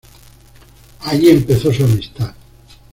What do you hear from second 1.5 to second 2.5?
su amistad.